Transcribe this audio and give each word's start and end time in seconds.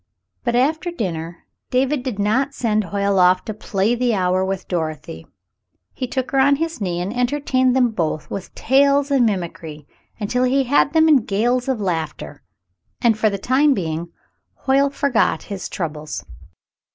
But 0.43 0.55
after 0.55 0.89
dinner, 0.89 1.45
David 1.69 2.01
did 2.01 2.17
not 2.17 2.55
send 2.55 2.85
Hoyle 2.85 3.19
off 3.19 3.45
to 3.45 3.53
play 3.53 3.93
the 3.93 4.15
hour 4.15 4.43
with 4.43 4.67
Dorothy. 4.67 5.27
He 5.93 6.07
took 6.07 6.31
her 6.31 6.39
on 6.39 6.55
his 6.55 6.81
knee 6.81 6.99
and 6.99 7.15
entertained 7.15 7.75
them 7.75 7.91
both 7.91 8.27
with 8.31 8.55
tales 8.55 9.11
and 9.11 9.27
mimicry 9.27 9.85
until 10.19 10.43
he 10.43 10.63
had 10.63 10.93
them 10.93 11.07
in 11.07 11.17
gales 11.17 11.67
of 11.67 11.79
laughter, 11.79 12.41
and 12.99 13.15
for 13.15 13.29
the 13.29 13.37
time 13.37 13.75
being 13.75 14.11
Hoyle 14.65 14.89
forgot 14.89 15.43
his 15.43 15.69
troubles. 15.69 16.25